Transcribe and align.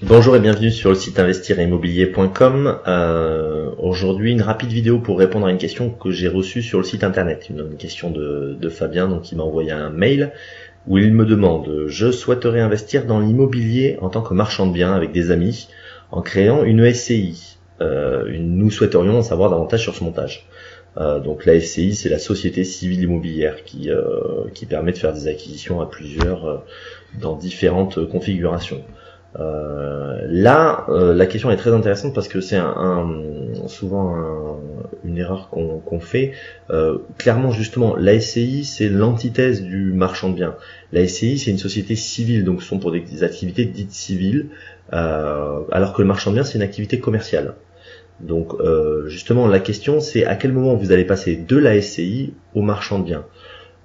Bonjour 0.00 0.36
et 0.36 0.38
bienvenue 0.38 0.70
sur 0.70 0.90
le 0.90 0.94
site 0.94 1.18
investirimmobilier.com. 1.18 2.78
Euh, 2.86 3.72
Aujourd'hui, 3.78 4.30
une 4.30 4.42
rapide 4.42 4.68
vidéo 4.70 5.00
pour 5.00 5.18
répondre 5.18 5.46
à 5.46 5.50
une 5.50 5.58
question 5.58 5.90
que 5.90 6.12
j'ai 6.12 6.28
reçue 6.28 6.62
sur 6.62 6.78
le 6.78 6.84
site 6.84 7.02
internet. 7.02 7.48
Une, 7.50 7.76
question 7.76 8.12
de, 8.12 8.68
Fabien, 8.68 9.08
donc 9.08 9.32
il 9.32 9.38
m'a 9.38 9.42
envoyé 9.42 9.72
un 9.72 9.90
mail 9.90 10.30
où 10.86 10.98
il 10.98 11.12
me 11.12 11.26
demande 11.26 11.86
je 11.88 12.12
souhaiterais 12.12 12.60
investir 12.60 13.06
dans 13.06 13.18
l'immobilier 13.18 13.98
en 14.00 14.08
tant 14.08 14.22
que 14.22 14.34
marchand 14.34 14.68
de 14.68 14.72
biens 14.72 14.94
avec 14.94 15.10
des 15.10 15.32
amis 15.32 15.66
en 16.12 16.22
créant 16.22 16.62
une 16.62 16.88
SCI. 16.94 17.58
Euh, 17.80 18.24
nous 18.38 18.70
souhaiterions 18.70 19.18
en 19.18 19.22
savoir 19.22 19.50
davantage 19.50 19.82
sur 19.82 19.96
ce 19.96 20.04
montage. 20.04 20.46
Euh, 20.98 21.18
donc 21.18 21.44
la 21.44 21.58
SCI, 21.60 21.96
c'est 21.96 22.08
la 22.08 22.20
société 22.20 22.62
civile 22.62 23.02
immobilière 23.02 23.64
qui, 23.64 23.90
euh, 23.90 24.44
qui 24.54 24.64
permet 24.64 24.92
de 24.92 24.98
faire 24.98 25.12
des 25.12 25.26
acquisitions 25.26 25.80
à 25.80 25.86
plusieurs 25.86 26.62
dans 27.20 27.34
différentes 27.34 28.08
configurations. 28.08 28.84
Euh, 29.38 30.20
là, 30.26 30.86
euh, 30.88 31.14
la 31.14 31.26
question 31.26 31.50
est 31.50 31.56
très 31.56 31.72
intéressante 31.72 32.14
parce 32.14 32.28
que 32.28 32.40
c'est 32.40 32.58
souvent 33.66 34.58
une 35.04 35.18
erreur 35.18 35.50
qu'on 35.50 36.00
fait. 36.00 36.32
Euh, 36.70 36.98
clairement, 37.18 37.50
justement, 37.50 37.96
la 37.96 38.18
SCI, 38.18 38.64
c'est 38.64 38.88
l'antithèse 38.88 39.62
du 39.62 39.92
marchand 39.92 40.30
de 40.30 40.34
biens. 40.34 40.56
La 40.92 41.06
SCI, 41.06 41.38
c'est 41.38 41.50
une 41.50 41.58
société 41.58 41.96
civile, 41.96 42.44
donc 42.44 42.62
ce 42.62 42.68
sont 42.68 42.78
pour 42.78 42.92
des, 42.92 43.22
activités 43.22 43.64
dites 43.64 43.92
civiles, 43.92 44.48
alors 44.90 45.92
que 45.92 46.02
le 46.02 46.08
marchand 46.08 46.30
de 46.30 46.36
biens, 46.36 46.44
c'est 46.44 46.56
une 46.56 46.62
activité 46.62 46.98
commerciale. 46.98 47.54
Donc, 48.20 48.54
justement, 49.06 49.46
la 49.46 49.60
question, 49.60 50.00
c'est 50.00 50.24
à 50.24 50.36
quel 50.36 50.52
moment 50.52 50.74
vous 50.74 50.92
allez 50.92 51.04
passer 51.04 51.36
de 51.36 51.56
la 51.56 51.80
SCI 51.80 52.32
au 52.54 52.62
marchand 52.62 52.98
de 52.98 53.04
biens? 53.04 53.24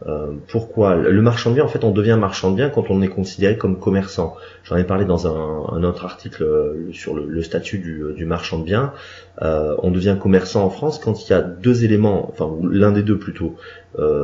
Euh, 0.06 0.34
pourquoi 0.50 0.96
Le 0.96 1.22
marchand 1.22 1.50
de 1.52 1.56
biens, 1.56 1.64
en 1.64 1.70
fait, 1.70 1.84
on 1.84 1.92
devient 1.92 2.18
marchand 2.20 2.52
de 2.52 2.58
biens 2.58 2.70
quand 2.70 2.90
on 2.90 3.02
est 3.02 3.08
considéré 3.08 3.58
comme 3.58 3.80
commerçant. 3.80 4.36
J'en 4.64 4.76
ai 4.76 4.84
parlé 4.84 5.06
dans 5.06 5.28
un, 5.28 5.84
autre 5.84 6.06
article 6.06 6.44
euh, 6.44 6.92
sur 6.92 7.14
le, 7.14 7.42
statut 7.42 7.82
euh, 8.02 8.14
du, 8.14 8.26
marchand 8.26 8.60
de 8.60 8.66
biens. 8.66 8.94
on 9.42 9.92
devient 9.92 10.18
commerçant 10.20 10.64
en 10.66 10.70
France 10.70 11.00
quand 11.00 11.28
il 11.28 11.32
y 11.32 11.34
a 11.34 11.42
deux 11.42 11.86
éléments, 11.86 12.30
enfin 12.30 12.50
l'un 12.70 12.92
des 12.92 13.04
deux 13.04 13.18
plutôt, 13.18 13.56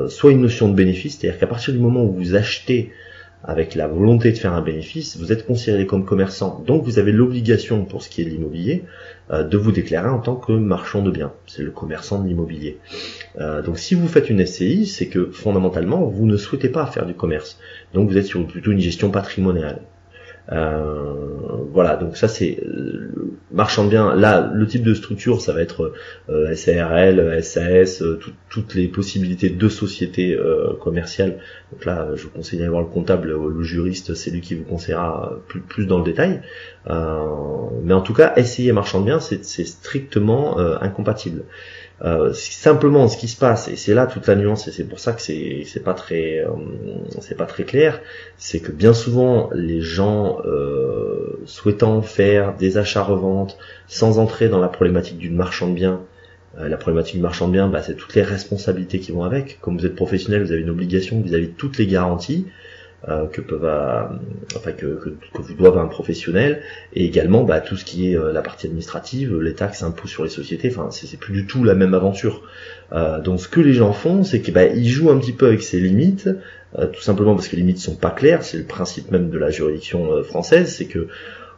soit 0.08 0.32
une 0.32 0.42
notion 0.42 0.70
de 0.70 0.76
bénéfice, 0.76 1.18
c'est-à-dire 1.18 1.40
qu'à 1.40 1.48
partir 1.48 1.74
du 1.74 1.80
moment 1.80 2.04
où 2.04 2.12
vous 2.12 2.36
achetez 2.36 2.92
avec 3.44 3.76
la 3.76 3.88
volonté 3.88 4.32
de 4.32 4.38
faire 4.38 4.54
un 4.54 4.62
bénéfice, 4.62 5.18
vous 5.18 5.32
êtes 5.32 5.46
considéré 5.46 5.86
comme 5.86 6.06
commerçant. 6.06 6.64
Donc 6.68 6.84
vous 6.84 7.00
avez 7.00 7.12
l'obligation, 7.12 7.86
pour 7.86 8.04
ce 8.04 8.10
qui 8.10 8.22
est 8.22 8.26
de 8.26 8.30
l'immobilier, 8.30 8.84
euh, 9.32 9.44
de 9.44 9.58
vous 9.58 9.72
déclarer 9.72 10.10
en 10.10 10.20
tant 10.20 10.36
que 10.36 10.52
marchand 10.52 11.02
de 11.02 11.12
biens. 11.12 11.32
C'est 11.48 11.64
le 11.64 11.72
commerçant 11.72 12.22
de 12.22 12.28
l'immobilier. 12.28 12.80
Euh, 13.40 13.62
donc 13.62 13.80
si 13.80 13.96
vous 13.96 14.08
faites 14.08 14.30
une 14.30 14.46
SCI, 14.46 14.86
c'est 14.86 15.08
que 15.08 15.32
fondamentalement, 15.32 16.06
vous 16.06 16.26
ne 16.26 16.36
souhaitez 16.36 16.70
pas 16.70 16.86
faire 16.86 17.06
du 17.06 17.14
commerce. 17.14 17.60
Donc 17.94 18.10
vous 18.10 18.18
êtes 18.18 18.26
sur 18.26 18.46
plutôt 18.46 18.72
une 18.72 18.80
gestion 18.80 19.10
patrimoniale. 19.10 19.82
Euh, 20.52 21.14
voilà, 21.72 21.96
donc 21.96 22.18
ça 22.18 22.28
c'est 22.28 22.60
euh, 22.66 23.12
marchand 23.52 23.86
de 23.86 23.90
biens. 23.90 24.16
Là, 24.16 24.50
le 24.54 24.66
type 24.66 24.84
de 24.84 24.94
structure, 24.94 25.42
ça 25.42 25.54
va 25.54 25.62
être 25.62 25.94
euh, 26.30 26.56
SARL, 26.56 27.44
SAS, 27.44 28.04
toutes 28.50 28.74
les 28.74 28.88
possibilités 28.88 29.50
de 29.50 29.70
sociétés 29.70 30.38
commerciales. 30.82 31.40
Donc 31.72 31.86
là, 31.86 32.10
je 32.16 32.24
vous 32.24 32.30
conseille 32.30 32.60
d'aller 32.60 32.72
voir 32.72 32.82
le 32.82 32.88
comptable, 32.88 33.30
le 33.30 33.64
juriste, 33.64 34.16
c'est 34.16 34.32
lui 34.32 34.42
qui 34.42 34.56
vous 34.56 34.64
conseillera 34.64 35.40
plus, 35.68 35.86
dans 35.86 36.00
le 36.00 36.04
détail. 36.04 36.42
mais 36.88 37.94
en 37.94 38.02
tout 38.02 38.14
cas, 38.14 38.34
et 38.36 38.72
marchand 38.72 39.02
de 39.02 39.06
biens, 39.06 39.20
c'est 39.20 39.44
strictement 39.44 40.58
incompatible. 40.58 41.44
Euh, 42.02 42.32
simplement, 42.34 43.10
ce 43.10 43.18
qui 43.18 43.28
se 43.28 43.38
passe, 43.38 43.68
et 43.68 43.76
c'est 43.76 43.94
là 43.94 44.08
toute 44.08 44.26
la 44.28 44.36
nuance, 44.36 44.68
et 44.68 44.72
c'est 44.72 44.86
pour 44.86 45.00
ça 45.00 45.12
que 45.12 45.22
c'est 45.22 45.84
pas 45.84 45.94
très 45.94 46.40
euh, 46.40 46.48
c'est 47.20 47.36
pas 47.36 47.46
très 47.46 47.64
clair, 47.64 48.00
c'est 48.38 48.62
que 48.62 48.72
bien 48.72 48.94
souvent 48.94 49.50
les 49.54 49.82
gens 49.82 50.39
euh, 50.46 51.42
souhaitant 51.46 52.02
faire 52.02 52.56
des 52.56 52.78
achats-reventes 52.78 53.58
sans 53.88 54.20
entrer 54.20 54.50
dans 54.50 54.60
la 54.60 54.68
problématique 54.68 55.18
d'une 55.18 55.36
marchand 55.36 55.68
de 55.70 55.74
biens, 55.74 56.02
la 56.58 56.78
problématique 56.78 57.16
du 57.16 57.22
marchand 57.22 57.48
de 57.48 57.54
biens, 57.54 57.68
bah, 57.70 57.82
c'est 57.84 57.96
toutes 57.96 58.16
les 58.16 58.24
responsabilités 58.24 59.00
qui 59.00 59.12
vont 59.12 59.24
avec. 59.24 59.60
Comme 59.62 59.78
vous 59.78 59.86
êtes 59.86 59.96
professionnel, 59.96 60.44
vous 60.44 60.52
avez 60.52 60.62
une 60.62 60.72
obligation 60.72 61.22
vis-à-vis 61.22 61.48
de 61.48 61.54
toutes 61.54 61.78
les 61.78 61.86
garanties. 61.86 62.48
Euh, 63.08 63.28
que 63.28 63.40
peuvent 63.40 63.64
euh, 63.64 64.04
enfin 64.58 64.74
que, 64.74 64.88
que, 64.88 65.10
que, 65.10 65.42
vous 65.42 65.54
doivent 65.54 65.78
un 65.78 65.88
professionnel. 65.88 66.62
Et 66.92 67.06
également 67.06 67.46
bah, 67.46 67.62
tout 67.62 67.78
ce 67.78 67.86
qui 67.86 68.12
est 68.12 68.18
euh, 68.18 68.34
la 68.34 68.42
partie 68.42 68.68
administrative 68.68 69.40
les 69.40 69.54
taxes 69.54 69.84
impôts 69.84 70.10
sur 70.10 70.26
les 70.26 70.30
sociétés 70.30 70.68
enfin 70.70 70.90
c'est 70.92 71.18
plus 71.18 71.32
du 71.32 71.48
tout 71.48 71.64
la 71.64 71.76
même 71.76 71.94
aventure. 71.94 72.44
Donc 73.24 73.40
ce 73.40 73.48
que 73.48 73.62
les 73.62 73.72
gens 73.72 73.94
font 73.94 74.24
c'est 74.24 74.42
qu'ils 74.42 74.54
bah, 74.54 74.66
jouent 74.76 75.12
un 75.12 75.20
petit 75.20 75.32
peu 75.32 75.48
avec 75.48 75.62
ces 75.62 75.80
limites 75.80 76.30
tout 76.76 77.02
simplement 77.02 77.36
parce 77.36 77.48
que 77.48 77.56
les 77.56 77.62
limites 77.62 77.80
sont 77.80 77.96
pas 77.96 78.12
claires 78.12 78.44
c'est 78.44 78.58
le 78.58 78.64
principe 78.64 79.12
même 79.12 79.30
de 79.30 79.38
la 79.38 79.50
juridiction 79.50 80.22
française 80.24 80.74
c'est 80.74 80.86
que 80.86 81.08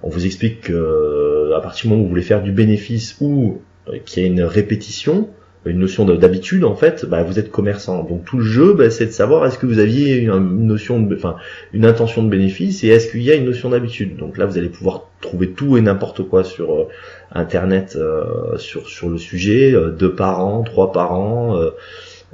on 0.03 0.09
vous 0.09 0.25
explique 0.25 0.61
que 0.61 1.53
à 1.55 1.61
partir 1.61 1.83
du 1.83 1.87
moment 1.89 2.01
où 2.01 2.03
vous 2.03 2.09
voulez 2.09 2.21
faire 2.21 2.43
du 2.43 2.51
bénéfice 2.51 3.15
ou 3.21 3.61
qu'il 4.05 4.23
y 4.23 4.25
a 4.25 4.29
une 4.29 4.43
répétition 4.43 5.29
une 5.65 5.79
notion 5.79 6.05
d'habitude 6.05 6.63
en 6.63 6.75
fait, 6.75 7.05
bah, 7.05 7.23
vous 7.23 7.37
êtes 7.37 7.51
commerçant. 7.51 8.03
Donc 8.03 8.25
tout 8.25 8.37
le 8.37 8.43
jeu, 8.43 8.73
bah, 8.73 8.89
c'est 8.89 9.05
de 9.05 9.11
savoir 9.11 9.45
est-ce 9.45 9.59
que 9.59 9.67
vous 9.67 9.79
aviez 9.79 10.17
une, 10.17 10.65
notion 10.65 10.99
de, 10.99 11.15
enfin, 11.15 11.35
une 11.73 11.85
intention 11.85 12.23
de 12.23 12.29
bénéfice 12.29 12.83
et 12.83 12.87
est-ce 12.87 13.11
qu'il 13.11 13.21
y 13.21 13.31
a 13.31 13.35
une 13.35 13.45
notion 13.45 13.69
d'habitude. 13.69 14.17
Donc 14.17 14.37
là, 14.37 14.45
vous 14.45 14.57
allez 14.57 14.69
pouvoir 14.69 15.07
trouver 15.21 15.51
tout 15.51 15.77
et 15.77 15.81
n'importe 15.81 16.23
quoi 16.23 16.43
sur 16.43 16.73
euh, 16.73 16.87
internet 17.31 17.95
euh, 17.95 18.57
sur 18.57 18.89
sur 18.89 19.09
le 19.09 19.19
sujet, 19.19 19.73
euh, 19.73 19.91
deux 19.91 20.15
parents, 20.15 20.63
trois 20.63 20.91
parents. 20.91 21.59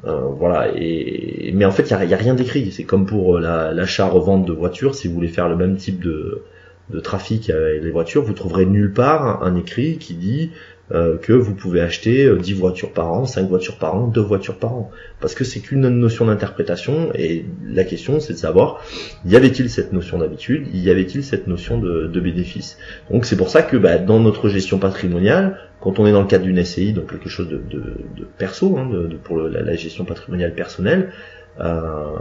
voilà 0.04 0.72
et 0.76 1.52
mais 1.54 1.66
en 1.66 1.72
fait 1.72 1.90
il 1.90 2.10
y 2.10 2.14
a, 2.14 2.18
rien 2.18 2.36
d'écrit 2.36 2.72
c'est 2.72 2.84
comme 2.84 3.08
pour 3.08 3.40
l'achat 3.40 4.06
revente 4.06 4.46
de 4.46 4.54
voitures 4.54 4.94
si 4.94 5.08
vous 5.08 5.16
voulez 5.16 5.28
faire 5.28 5.50
le 5.50 5.56
même 5.56 5.76
type 5.76 6.02
de 6.04 6.44
de 6.92 7.00
trafic 7.00 7.50
avec 7.50 7.82
les 7.82 7.90
voitures 7.90 8.22
vous 8.22 8.34
trouverez 8.34 8.68
nulle 8.68 8.94
part 8.94 9.44
un 9.44 9.56
écrit 9.56 9.98
qui 9.98 10.14
dit 10.14 10.52
euh, 10.94 11.18
que 11.18 11.34
vous 11.34 11.54
pouvez 11.54 11.82
acheter 11.82 12.34
10 12.34 12.54
euh, 12.54 12.56
voitures 12.56 12.94
par 12.94 13.12
an, 13.12 13.26
5 13.26 13.50
voitures 13.50 13.78
par 13.78 13.96
an, 13.96 14.08
2 14.08 14.22
voitures 14.22 14.58
par 14.58 14.74
an. 14.74 14.92
Parce 15.20 15.36
que 15.36 15.44
c'est 15.44 15.60
qu'une 15.60 15.88
notion 15.90 16.26
d'interprétation 16.26 17.12
et 17.14 17.46
la 17.66 17.84
question 17.84 18.20
c'est 18.22 18.34
de 18.34 18.38
savoir, 18.38 18.82
y 19.26 19.36
avait-il 19.36 19.70
cette 19.70 19.92
notion 19.92 20.20
d'habitude, 20.20 20.68
y 20.74 20.90
avait-il 20.90 21.24
cette 21.24 21.48
notion 21.48 21.78
de, 21.78 22.08
de 22.08 22.20
bénéfice? 22.22 22.78
Donc 23.12 23.26
c'est 23.26 23.36
pour 23.36 23.50
ça 23.50 23.64
que 23.64 23.76
bah, 23.76 23.98
dans 23.98 24.22
notre 24.22 24.48
gestion 24.48 24.80
patrimoniale, 24.80 25.60
quand 25.82 26.00
on 26.00 26.08
est 26.08 26.12
dans 26.12 26.22
le 26.22 26.28
cadre 26.28 26.46
d'une 26.46 26.64
SCI, 26.64 26.94
donc 26.94 27.12
quelque 27.12 27.30
chose 27.30 27.50
de, 27.50 27.58
de, 27.58 27.84
de 28.16 28.26
perso, 28.38 28.78
hein, 28.78 28.90
pour 29.24 29.40
la, 29.40 29.76
gestion 29.76 30.06
patrimoniale 30.06 30.54
personnelle, 30.54 31.12
euh, 31.60 32.16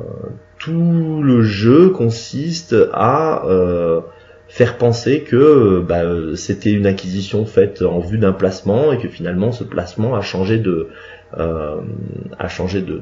tout 0.58 1.22
le 1.22 1.42
jeu 1.42 1.90
consiste 1.90 2.74
à 2.92 3.46
euh, 3.46 4.00
faire 4.48 4.78
penser 4.78 5.22
que 5.22 5.36
euh, 5.36 5.80
bah, 5.80 6.02
c'était 6.36 6.72
une 6.72 6.86
acquisition 6.86 7.46
faite 7.46 7.82
en 7.82 8.00
vue 8.00 8.18
d'un 8.18 8.32
placement 8.32 8.92
et 8.92 8.98
que 8.98 9.08
finalement 9.08 9.52
ce 9.52 9.64
placement 9.64 10.14
a 10.14 10.20
changé 10.20 10.58
de 10.58 10.88
euh, 11.36 11.80
a 12.38 12.48
changé 12.48 12.80
de, 12.80 13.00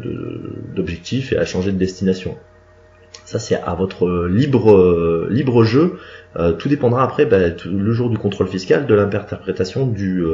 d'objectif 0.74 1.32
et 1.32 1.36
a 1.36 1.44
changé 1.44 1.72
de 1.72 1.78
destination. 1.78 2.36
Ça 3.24 3.38
c'est 3.38 3.56
à 3.56 3.74
votre 3.74 4.26
libre 4.26 5.28
libre 5.30 5.64
jeu. 5.64 5.98
Euh, 6.36 6.52
tout 6.52 6.68
dépendra 6.68 7.04
après 7.04 7.26
bah, 7.26 7.38
le 7.64 7.92
jour 7.92 8.10
du 8.10 8.18
contrôle 8.18 8.48
fiscal 8.48 8.86
de 8.86 8.94
l'interprétation 8.94 9.86
du 9.86 10.24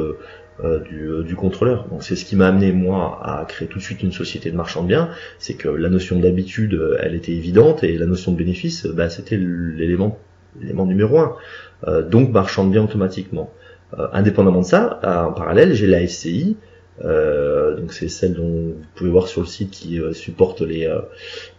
du, 0.87 1.09
du, 1.25 1.35
contrôleur. 1.35 1.87
Donc 1.89 2.03
c'est 2.03 2.15
ce 2.15 2.23
qui 2.23 2.35
m'a 2.35 2.47
amené 2.47 2.71
moi 2.71 3.19
à 3.23 3.45
créer 3.45 3.67
tout 3.67 3.79
de 3.79 3.83
suite 3.83 4.03
une 4.03 4.11
société 4.11 4.51
de 4.51 4.55
marchand 4.55 4.83
de 4.83 4.89
biens, 4.89 5.09
c'est 5.39 5.55
que 5.55 5.67
la 5.67 5.89
notion 5.89 6.19
d'habitude 6.19 6.79
elle 6.99 7.15
était 7.15 7.31
évidente 7.31 7.83
et 7.83 7.97
la 7.97 8.05
notion 8.05 8.31
de 8.31 8.37
bénéfice 8.37 8.85
bah, 8.85 9.09
c'était 9.09 9.37
l'élément 9.37 10.19
l'élément 10.59 10.85
numéro 10.85 11.19
un. 11.19 11.35
Euh, 11.87 12.01
donc 12.01 12.31
marchand 12.31 12.65
de 12.65 12.71
biens 12.71 12.83
automatiquement. 12.83 13.51
Euh, 13.97 14.07
indépendamment 14.13 14.61
de 14.61 14.65
ça, 14.65 14.99
en 15.03 15.33
parallèle, 15.33 15.73
j'ai 15.73 15.87
la 15.87 16.05
SCI, 16.07 16.55
euh, 17.03 17.75
donc 17.75 17.93
c'est 17.93 18.07
celle 18.07 18.35
dont 18.35 18.47
vous 18.47 18.75
pouvez 18.95 19.09
voir 19.09 19.27
sur 19.27 19.41
le 19.41 19.47
site 19.47 19.71
qui 19.71 19.99
supporte 20.13 20.61
les, 20.61 20.89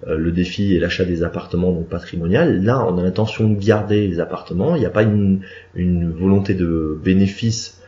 le 0.06 0.31
défi 0.31 0.75
et 0.75 0.78
l'achat 0.78 1.04
des 1.04 1.25
appartements 1.25 1.72
donc 1.72 1.88
patrimonial. 1.88 2.62
Là, 2.62 2.86
on 2.88 2.97
a 2.98 3.02
l'intention 3.02 3.48
de 3.48 3.58
garder 3.58 4.06
les 4.06 4.20
appartements. 4.20 4.76
Il 4.76 4.81
n'y 4.81 4.86
a 4.86 4.91
pas 4.91 5.02
une, 5.02 5.41
une, 5.75 6.12
volonté 6.12 6.54
de 6.54 6.99
bénéfice 7.02 7.82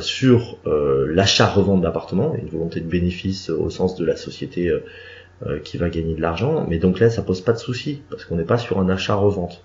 sur 0.00 0.58
l'achat-revente 0.64 1.80
d'appartements, 1.80 2.34
une 2.34 2.48
volonté 2.48 2.80
de 2.80 2.88
bénéfice 2.88 3.50
au 3.50 3.68
sens 3.68 3.96
de 3.96 4.04
la 4.04 4.16
société 4.16 4.72
qui 5.64 5.76
va 5.76 5.90
gagner 5.90 6.14
de 6.14 6.20
l'argent. 6.20 6.66
Mais 6.68 6.78
donc 6.78 7.00
là, 7.00 7.10
ça 7.10 7.22
pose 7.22 7.40
pas 7.40 7.52
de 7.52 7.58
souci 7.58 8.02
parce 8.10 8.24
qu'on 8.24 8.36
n'est 8.36 8.44
pas 8.44 8.58
sur 8.58 8.78
un 8.78 8.88
achat-revente. 8.88 9.62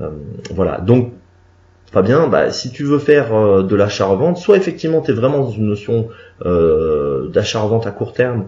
Euh, 0.00 0.10
voilà, 0.54 0.78
donc 0.80 1.12
Fabien, 1.90 2.28
bah, 2.28 2.50
si 2.50 2.70
tu 2.70 2.84
veux 2.84 2.98
faire 2.98 3.34
euh, 3.34 3.62
de 3.62 3.74
l'achat-revente, 3.74 4.36
soit 4.36 4.56
effectivement 4.56 5.00
tu 5.00 5.10
es 5.10 5.14
vraiment 5.14 5.40
dans 5.40 5.50
une 5.50 5.66
notion 5.66 6.08
euh, 6.44 7.28
d'achat-revente 7.28 7.86
à 7.86 7.90
court 7.90 8.12
terme 8.12 8.46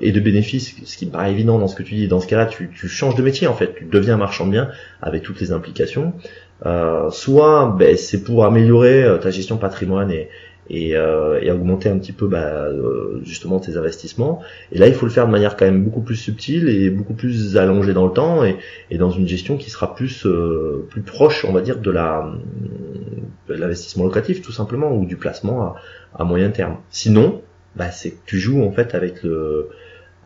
et 0.00 0.10
de 0.10 0.18
bénéfice, 0.18 0.74
ce 0.84 0.96
qui 0.96 1.06
me 1.06 1.12
paraît 1.12 1.30
évident 1.30 1.60
dans 1.60 1.68
ce 1.68 1.76
que 1.76 1.84
tu 1.84 1.94
dis. 1.94 2.08
Dans 2.08 2.18
ce 2.18 2.26
cas-là, 2.26 2.46
tu, 2.46 2.68
changes 2.88 3.14
de 3.14 3.22
métier 3.22 3.46
en 3.46 3.54
fait, 3.54 3.72
tu 3.76 3.84
deviens 3.84 4.16
marchand 4.16 4.46
de 4.46 4.50
biens 4.50 4.68
avec 5.00 5.22
toutes 5.22 5.40
les 5.40 5.52
implications. 5.52 6.12
soit 7.10 7.76
ben, 7.78 7.96
c'est 7.96 8.24
pour 8.24 8.44
améliorer 8.44 9.06
ta 9.22 9.30
gestion 9.30 9.56
patrimoine 9.56 10.10
et, 10.10 10.28
et, 10.70 10.96
euh, 10.96 11.40
et 11.40 11.50
augmenter 11.50 11.88
un 11.88 11.98
petit 11.98 12.12
peu 12.12 12.26
bah, 12.26 12.66
euh, 12.66 13.20
justement 13.22 13.60
tes 13.60 13.76
investissements. 13.76 14.40
Et 14.72 14.78
là, 14.78 14.88
il 14.88 14.94
faut 14.94 15.06
le 15.06 15.12
faire 15.12 15.26
de 15.26 15.32
manière 15.32 15.56
quand 15.56 15.64
même 15.64 15.84
beaucoup 15.84 16.00
plus 16.00 16.16
subtile 16.16 16.68
et 16.68 16.90
beaucoup 16.90 17.14
plus 17.14 17.56
allongée 17.56 17.92
dans 17.92 18.06
le 18.06 18.12
temps 18.12 18.44
et, 18.44 18.56
et 18.90 18.98
dans 18.98 19.10
une 19.10 19.28
gestion 19.28 19.56
qui 19.56 19.70
sera 19.70 19.94
plus 19.94 20.26
euh, 20.26 20.86
plus 20.90 21.02
proche, 21.02 21.44
on 21.44 21.52
va 21.52 21.60
dire, 21.60 21.78
de 21.78 21.90
la 21.90 22.32
de 23.48 23.54
l'investissement 23.54 24.04
locatif 24.04 24.40
tout 24.40 24.52
simplement 24.52 24.96
ou 24.96 25.04
du 25.04 25.16
placement 25.16 25.62
à, 25.62 25.76
à 26.14 26.24
moyen 26.24 26.50
terme. 26.50 26.78
Sinon, 26.90 27.42
bah, 27.76 27.90
c'est 27.90 28.10
que 28.10 28.20
tu 28.26 28.38
joues 28.38 28.62
en 28.62 28.72
fait 28.72 28.94
avec 28.94 29.22
le 29.22 29.68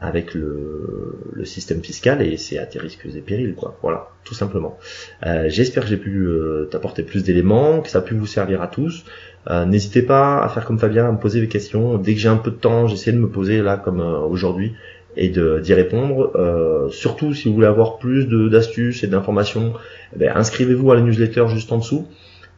avec 0.00 0.34
le, 0.34 1.18
le 1.32 1.44
système 1.44 1.82
fiscal 1.82 2.22
et 2.22 2.36
c'est 2.36 2.58
à 2.58 2.66
tes 2.66 2.78
risques 2.78 3.06
et 3.06 3.20
périls 3.20 3.54
quoi. 3.54 3.76
Voilà 3.82 4.08
tout 4.24 4.34
simplement. 4.34 4.78
Euh, 5.26 5.46
j'espère 5.48 5.84
que 5.84 5.88
j'ai 5.88 5.96
pu 5.96 6.26
euh, 6.26 6.68
t'apporter 6.70 7.02
plus 7.02 7.24
d'éléments 7.24 7.80
que 7.80 7.88
ça 7.88 7.98
a 7.98 8.02
pu 8.02 8.14
vous 8.14 8.26
servir 8.26 8.62
à 8.62 8.68
tous. 8.68 9.04
Euh, 9.50 9.64
n'hésitez 9.64 10.02
pas 10.02 10.42
à 10.42 10.48
faire 10.48 10.66
comme 10.66 10.78
Fabien 10.78 11.08
à 11.08 11.12
me 11.12 11.18
poser 11.18 11.40
des 11.40 11.48
questions. 11.48 11.96
Dès 11.98 12.14
que 12.14 12.20
j'ai 12.20 12.28
un 12.28 12.36
peu 12.36 12.50
de 12.50 12.56
temps 12.56 12.86
j'essaie 12.86 13.12
de 13.12 13.18
me 13.18 13.28
poser 13.28 13.62
là 13.62 13.76
comme 13.76 14.00
euh, 14.00 14.18
aujourd'hui 14.20 14.74
et 15.16 15.30
d'y 15.30 15.74
répondre. 15.74 16.32
Euh, 16.36 16.88
surtout 16.90 17.34
si 17.34 17.48
vous 17.48 17.54
voulez 17.54 17.66
avoir 17.66 17.98
plus 17.98 18.28
d'astuces 18.28 19.02
et 19.02 19.08
d'informations 19.08 19.72
eh 20.14 20.18
ben, 20.18 20.32
inscrivez-vous 20.36 20.92
à 20.92 20.94
la 20.94 21.00
newsletter 21.00 21.46
juste 21.48 21.72
en 21.72 21.78
dessous. 21.78 22.06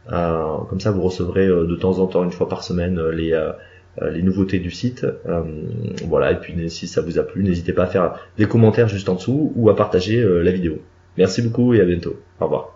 Comme 0.07 0.79
ça 0.79 0.91
vous 0.91 1.01
recevrez 1.01 1.47
de 1.47 1.75
temps 1.75 1.99
en 1.99 2.07
temps 2.07 2.23
une 2.23 2.31
fois 2.31 2.49
par 2.49 2.63
semaine 2.63 3.01
les 3.09 3.33
euh, 3.33 3.51
les 3.99 4.21
nouveautés 4.21 4.59
du 4.59 4.71
site. 4.71 5.05
Euh, 5.27 5.43
voilà, 6.05 6.31
et 6.31 6.39
puis 6.39 6.69
si 6.69 6.87
ça 6.87 7.01
vous 7.01 7.19
a 7.19 7.23
plu, 7.23 7.43
n'hésitez 7.43 7.73
pas 7.73 7.83
à 7.83 7.87
faire 7.87 8.19
des 8.37 8.45
commentaires 8.45 8.87
juste 8.87 9.09
en 9.09 9.15
dessous 9.15 9.51
ou 9.55 9.69
à 9.69 9.75
partager 9.75 10.19
euh, 10.19 10.41
la 10.41 10.51
vidéo. 10.51 10.79
Merci 11.17 11.41
beaucoup 11.41 11.73
et 11.73 11.81
à 11.81 11.85
bientôt. 11.85 12.15
Au 12.39 12.45
revoir. 12.45 12.70